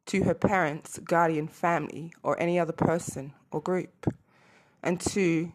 to 0.06 0.24
her 0.24 0.34
parents, 0.34 0.98
guardian, 0.98 1.48
family, 1.48 2.12
or 2.22 2.40
any 2.40 2.58
other 2.58 2.72
person 2.72 3.32
or 3.50 3.60
group. 3.60 4.12
And 4.82 5.00
two, 5.00 5.52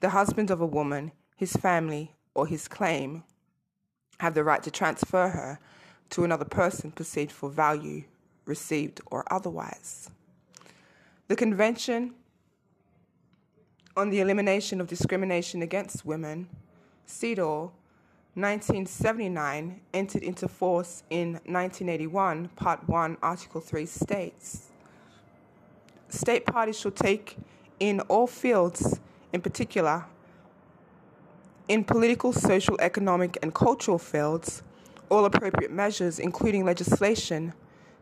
the 0.00 0.10
husband 0.10 0.50
of 0.50 0.60
a 0.60 0.66
woman, 0.66 1.12
his 1.36 1.52
family, 1.54 2.14
or 2.34 2.46
his 2.46 2.68
claim 2.68 3.24
have 4.20 4.34
the 4.34 4.44
right 4.44 4.62
to 4.62 4.70
transfer 4.70 5.28
her 5.28 5.58
to 6.10 6.24
another 6.24 6.44
person 6.44 6.90
perceived 6.90 7.32
for 7.32 7.50
value 7.50 8.04
received 8.48 9.00
or 9.06 9.24
otherwise. 9.32 10.10
The 11.28 11.36
Convention 11.36 12.14
on 13.96 14.10
the 14.10 14.20
Elimination 14.20 14.80
of 14.80 14.86
Discrimination 14.86 15.60
Against 15.60 16.04
Women, 16.04 16.48
CEDAW, 17.06 17.70
1979, 18.40 19.80
entered 19.92 20.22
into 20.22 20.48
force 20.48 21.02
in 21.10 21.32
1981, 21.44 22.48
Part 22.56 22.88
1, 22.88 23.16
Article 23.22 23.60
3 23.60 23.86
states. 23.86 24.70
State 26.08 26.46
parties 26.46 26.78
shall 26.78 26.90
take 26.90 27.36
in 27.80 28.00
all 28.00 28.26
fields, 28.26 29.00
in 29.32 29.40
particular 29.40 30.06
in 31.68 31.84
political, 31.84 32.32
social, 32.32 32.76
economic, 32.80 33.38
and 33.42 33.54
cultural 33.54 33.98
fields, 33.98 34.62
all 35.10 35.26
appropriate 35.26 35.70
measures, 35.70 36.18
including 36.18 36.64
legislation, 36.64 37.52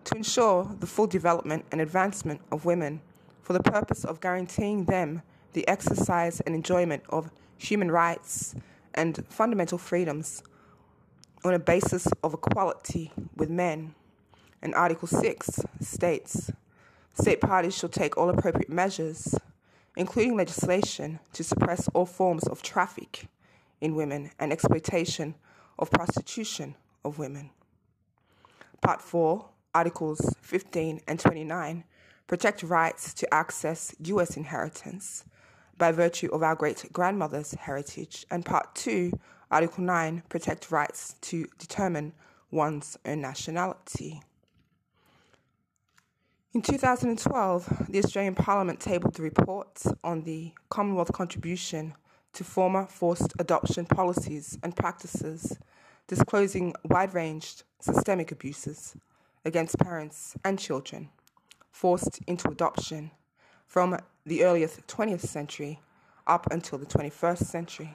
to 0.04 0.16
ensure 0.16 0.70
the 0.78 0.86
full 0.86 1.08
development 1.08 1.64
and 1.72 1.80
advancement 1.80 2.40
of 2.52 2.64
women 2.64 3.00
for 3.42 3.52
the 3.52 3.62
purpose 3.62 4.04
of 4.04 4.20
guaranteeing 4.20 4.84
them 4.84 5.20
the 5.52 5.66
exercise 5.66 6.40
and 6.40 6.54
enjoyment 6.54 7.02
of 7.08 7.30
human 7.58 7.90
rights 7.90 8.54
and 8.96 9.24
fundamental 9.28 9.78
freedoms 9.78 10.42
on 11.44 11.54
a 11.54 11.58
basis 11.58 12.08
of 12.24 12.34
equality 12.34 13.12
with 13.36 13.50
men. 13.50 13.94
And 14.62 14.74
Article 14.74 15.08
6 15.08 15.60
states 15.80 16.50
State 17.18 17.40
parties 17.40 17.74
shall 17.74 17.88
take 17.88 18.18
all 18.18 18.28
appropriate 18.28 18.68
measures, 18.68 19.34
including 19.96 20.36
legislation, 20.36 21.18
to 21.32 21.42
suppress 21.42 21.88
all 21.94 22.04
forms 22.04 22.46
of 22.46 22.62
traffic 22.62 23.26
in 23.80 23.94
women 23.94 24.30
and 24.38 24.52
exploitation 24.52 25.34
of 25.78 25.90
prostitution 25.90 26.74
of 27.04 27.18
women. 27.18 27.50
Part 28.82 29.00
4, 29.00 29.48
Articles 29.74 30.34
15 30.42 31.00
and 31.08 31.18
29 31.18 31.84
protect 32.26 32.62
rights 32.62 33.14
to 33.14 33.32
access 33.32 33.94
U.S. 34.00 34.36
inheritance 34.36 35.24
by 35.78 35.92
virtue 35.92 36.28
of 36.33 36.42
our 36.42 36.54
great 36.54 36.85
grandmother's 36.92 37.52
heritage, 37.52 38.26
and 38.30 38.45
Part 38.45 38.75
2, 38.75 39.12
Article 39.50 39.85
9, 39.85 40.23
protect 40.28 40.71
rights 40.71 41.14
to 41.23 41.47
determine 41.59 42.12
one's 42.50 42.97
own 43.04 43.21
nationality. 43.21 44.23
In 46.52 46.62
2012, 46.62 47.86
the 47.91 47.99
Australian 47.99 48.34
Parliament 48.34 48.80
tabled 48.80 49.15
the 49.15 49.23
report 49.23 49.82
on 50.02 50.23
the 50.23 50.52
Commonwealth 50.71 51.12
contribution 51.12 51.95
to 52.32 52.45
former 52.45 52.86
forced 52.86 53.34
adoption 53.39 53.84
policies 53.84 54.58
and 54.62 54.75
practices, 54.75 55.58
disclosing 56.06 56.73
wide 56.84 57.12
ranged 57.12 57.65
systemic 57.80 58.32
abuses 58.32 58.97
against 59.45 59.78
parents 59.78 60.34
and 60.45 60.58
children 60.58 61.10
forced 61.71 62.21
into 62.26 62.49
adoption 62.49 63.10
from 63.66 63.98
the 64.24 64.44
earliest 64.44 64.86
20th 64.86 65.20
century 65.20 65.80
up 66.26 66.46
until 66.50 66.78
the 66.78 66.86
21st 66.86 67.44
century. 67.44 67.94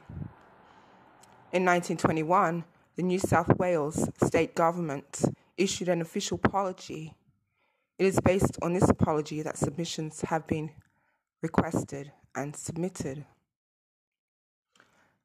In 1.52 1.66
1921, 1.66 2.64
the 2.96 3.04
New 3.04 3.20
South 3.20 3.58
Wales 3.58 4.10
state 4.24 4.56
government 4.56 5.24
issued 5.58 5.90
an 5.90 6.02
official 6.02 6.40
apology. 6.44 7.16
It 8.00 8.06
is 8.06 8.20
based 8.20 8.58
on 8.62 8.74
this 8.74 8.90
apology 8.90 9.42
that 9.42 9.58
submissions 9.58 10.22
have 10.22 10.48
been 10.48 10.72
requested 11.42 12.12
and 12.36 12.56
submitted. 12.56 13.26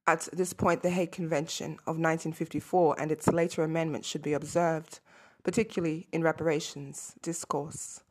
At 0.06 0.28
this 0.32 0.52
point, 0.52 0.82
the 0.82 0.90
Hague 0.90 1.12
Convention 1.12 1.72
of 1.87 1.98
1954 1.98 3.00
and 3.00 3.11
its 3.11 3.28
later 3.28 3.64
amendments 3.64 4.06
should 4.06 4.22
be 4.22 4.35
observed, 4.35 5.00
particularly 5.42 6.06
in 6.12 6.22
reparations 6.22 7.14
discourse. 7.22 8.02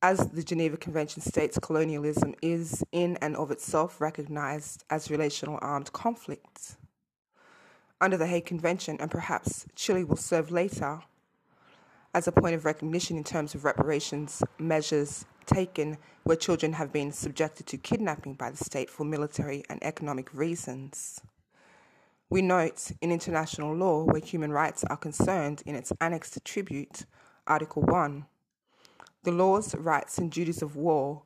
As 0.00 0.28
the 0.28 0.44
Geneva 0.44 0.76
Convention 0.76 1.22
states, 1.22 1.58
colonialism 1.60 2.36
is 2.40 2.84
in 2.92 3.18
and 3.20 3.34
of 3.34 3.50
itself 3.50 4.00
recognized 4.00 4.84
as 4.88 5.10
relational 5.10 5.58
armed 5.60 5.92
conflict. 5.92 6.76
Under 8.00 8.16
the 8.16 8.28
Hague 8.28 8.46
Convention, 8.46 8.96
and 9.00 9.10
perhaps 9.10 9.66
Chile 9.74 10.04
will 10.04 10.16
serve 10.16 10.52
later 10.52 11.00
as 12.14 12.28
a 12.28 12.32
point 12.32 12.54
of 12.54 12.64
recognition 12.64 13.16
in 13.16 13.24
terms 13.24 13.56
of 13.56 13.64
reparations 13.64 14.40
measures 14.56 15.24
taken 15.46 15.98
where 16.22 16.36
children 16.36 16.74
have 16.74 16.92
been 16.92 17.10
subjected 17.10 17.66
to 17.66 17.76
kidnapping 17.76 18.34
by 18.34 18.52
the 18.52 18.56
state 18.56 18.88
for 18.88 19.02
military 19.02 19.64
and 19.68 19.82
economic 19.82 20.32
reasons. 20.32 21.20
We 22.30 22.40
note 22.40 22.92
in 23.00 23.10
international 23.10 23.74
law 23.74 24.04
where 24.04 24.20
human 24.20 24.52
rights 24.52 24.84
are 24.84 24.96
concerned 24.96 25.64
in 25.66 25.74
its 25.74 25.92
annexed 26.00 26.44
tribute, 26.44 27.04
Article 27.48 27.82
1. 27.82 28.26
The 29.28 29.34
laws, 29.34 29.74
rights, 29.74 30.16
and 30.16 30.32
duties 30.32 30.62
of 30.62 30.74
war 30.74 31.22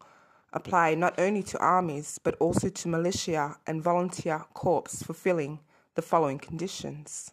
apply 0.52 0.96
not 0.96 1.20
only 1.20 1.44
to 1.44 1.58
armies 1.60 2.18
but 2.20 2.34
also 2.40 2.68
to 2.68 2.88
militia 2.88 3.58
and 3.64 3.80
volunteer 3.80 4.44
corps 4.54 5.04
fulfilling 5.04 5.60
the 5.94 6.02
following 6.02 6.40
conditions 6.40 7.30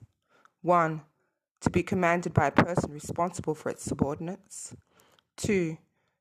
1. 0.62 1.02
To 1.62 1.70
be 1.72 1.82
commanded 1.82 2.36
by 2.36 2.46
a 2.46 2.52
person 2.52 2.94
responsible 2.94 3.56
for 3.56 3.72
its 3.72 3.84
subordinates. 3.84 4.76
2 5.38 5.80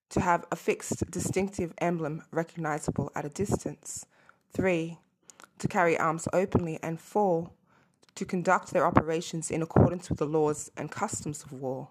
to 0.08 0.20
have 0.22 0.46
a 0.50 0.56
fixed 0.56 1.10
distinctive 1.10 1.74
emblem 1.76 2.22
recognizable 2.30 3.12
at 3.14 3.26
a 3.26 3.28
distance. 3.28 4.06
3. 4.54 4.96
To 5.58 5.68
carry 5.68 5.98
arms 5.98 6.26
openly. 6.32 6.78
And 6.82 6.98
4. 6.98 7.50
To 8.14 8.24
conduct 8.24 8.70
their 8.70 8.86
operations 8.86 9.50
in 9.50 9.60
accordance 9.60 10.08
with 10.08 10.18
the 10.18 10.24
laws 10.24 10.70
and 10.74 10.90
customs 10.90 11.42
of 11.42 11.52
war. 11.52 11.90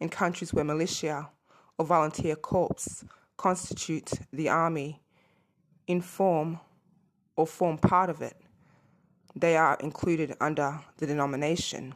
In 0.00 0.08
countries 0.08 0.54
where 0.54 0.64
militia 0.64 1.28
or 1.78 1.84
volunteer 1.84 2.36
corps 2.36 3.04
constitute 3.36 4.12
the 4.32 4.48
army 4.48 5.02
in 5.86 6.00
form 6.00 6.60
or 7.36 7.46
form 7.46 7.78
part 7.78 8.10
of 8.10 8.22
it, 8.22 8.36
they 9.34 9.56
are 9.56 9.76
included 9.80 10.36
under 10.40 10.80
the 10.98 11.06
denomination 11.06 11.94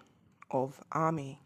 of 0.50 0.80
army. 0.92 1.40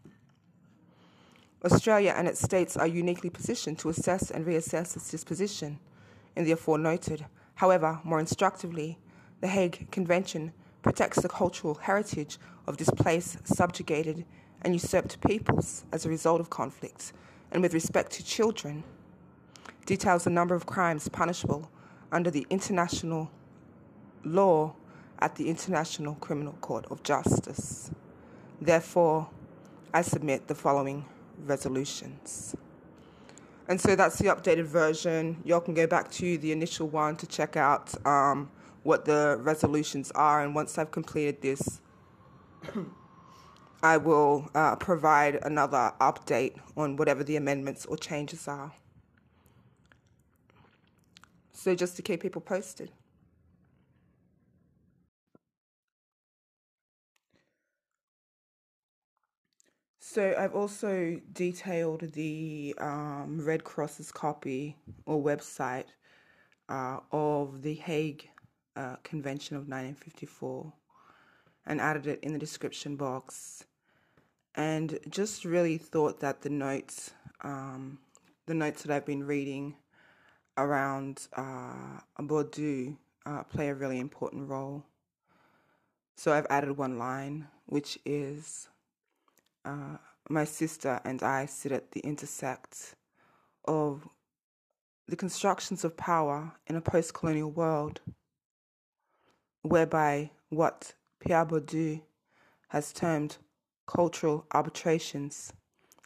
Australia 1.63 2.13
and 2.17 2.27
its 2.27 2.41
states 2.41 2.75
are 2.75 2.87
uniquely 2.87 3.29
positioned 3.29 3.79
to 3.79 3.89
assess 3.89 4.31
and 4.31 4.45
reassess 4.45 4.97
its 4.97 5.09
disposition 5.09 5.79
in 6.35 6.43
the 6.43 6.51
aforementioned. 6.51 7.25
However, 7.55 7.99
more 8.03 8.19
instructively, 8.19 8.97
the 9.39 9.47
Hague 9.47 9.89
Convention 9.91 10.51
protects 10.81 11.21
the 11.21 11.29
cultural 11.29 11.75
heritage 11.75 12.37
of 12.67 12.75
displaced, 12.77 13.47
subjugated, 13.47 14.25
and 14.61 14.73
usurped 14.73 15.21
peoples 15.21 15.85
as 15.91 16.05
a 16.05 16.09
result 16.09 16.41
of 16.41 16.49
conflicts, 16.49 17.13
and 17.53 17.61
with 17.61 17.73
respect 17.73 18.11
to 18.13 18.25
children, 18.25 18.83
details 19.85 20.23
the 20.25 20.29
number 20.29 20.55
of 20.55 20.65
crimes 20.65 21.07
punishable 21.07 21.69
under 22.11 22.31
the 22.31 22.45
international 22.49 23.29
law 24.23 24.73
at 25.19 25.35
the 25.35 25.49
International 25.49 26.15
Criminal 26.15 26.53
Court 26.61 26.85
of 26.89 27.03
Justice. 27.03 27.91
Therefore, 28.59 29.29
I 29.93 30.01
submit 30.01 30.47
the 30.47 30.55
following 30.55 31.05
resolutions. 31.45 32.55
And 33.67 33.79
so 33.79 33.95
that's 33.95 34.17
the 34.17 34.25
updated 34.25 34.65
version. 34.65 35.37
Y'all 35.45 35.61
can 35.61 35.73
go 35.73 35.87
back 35.87 36.11
to 36.11 36.37
the 36.39 36.51
initial 36.51 36.87
one 36.87 37.15
to 37.17 37.27
check 37.27 37.55
out 37.55 37.93
um, 38.05 38.49
what 38.83 39.05
the 39.05 39.37
resolutions 39.39 40.11
are. 40.11 40.43
And 40.43 40.53
once 40.55 40.77
I've 40.77 40.91
completed 40.91 41.41
this, 41.41 41.81
I 43.83 43.97
will 43.97 44.49
uh, 44.55 44.77
provide 44.77 45.39
another 45.43 45.91
update 45.99 46.55
on 46.77 46.95
whatever 46.95 47.21
the 47.21 47.35
amendments 47.35 47.85
or 47.85 47.97
changes 47.97 48.47
are. 48.47 48.71
So, 51.51 51.75
just 51.75 51.97
to 51.97 52.01
keep 52.01 52.21
people 52.21 52.41
posted. 52.41 52.91
So, 59.99 60.33
I've 60.37 60.55
also 60.55 61.19
detailed 61.33 62.13
the 62.13 62.75
um, 62.77 63.41
Red 63.43 63.65
Cross's 63.65 64.13
copy 64.13 64.77
or 65.05 65.21
website 65.21 65.87
uh, 66.69 66.99
of 67.11 67.61
the 67.63 67.73
Hague 67.73 68.29
uh, 68.77 68.95
Convention 69.03 69.57
of 69.57 69.63
1954 69.63 70.71
and 71.65 71.81
added 71.81 72.07
it 72.07 72.19
in 72.21 72.31
the 72.31 72.39
description 72.39 72.95
box 72.95 73.65
and 74.55 74.99
just 75.09 75.45
really 75.45 75.77
thought 75.77 76.19
that 76.19 76.41
the 76.41 76.49
notes, 76.49 77.11
um, 77.41 77.99
the 78.45 78.53
notes 78.53 78.83
that 78.83 78.93
I've 78.93 79.05
been 79.05 79.25
reading 79.25 79.75
around 80.57 81.27
uh, 81.35 81.99
Bourdieu 82.19 82.97
uh, 83.25 83.43
play 83.43 83.69
a 83.69 83.75
really 83.75 83.99
important 83.99 84.47
role. 84.47 84.83
So 86.15 86.31
I've 86.31 86.47
added 86.49 86.77
one 86.77 86.99
line, 86.99 87.47
which 87.65 87.97
is 88.05 88.69
uh, 89.65 89.97
my 90.29 90.43
sister 90.43 90.99
and 91.03 91.23
I 91.23 91.47
sit 91.47 91.71
at 91.71 91.91
the 91.91 92.01
intersect 92.01 92.95
of 93.65 94.07
the 95.07 95.15
constructions 95.15 95.83
of 95.83 95.97
power 95.97 96.53
in 96.67 96.75
a 96.75 96.81
post 96.81 97.13
colonial 97.13 97.51
world, 97.51 97.99
whereby 99.63 100.31
what 100.49 100.93
Pierre 101.19 101.45
Bourdieu 101.45 102.01
has 102.69 102.93
termed 102.93 103.37
cultural 103.85 104.45
arbitrations 104.51 105.53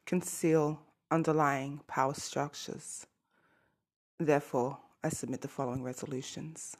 conceal 0.05 0.79
underlying 1.11 1.81
power 1.87 2.13
structures. 2.13 3.05
Therefore, 4.19 4.79
I 5.03 5.09
submit 5.09 5.41
the 5.41 5.47
following 5.47 5.83
resolutions. 5.83 6.75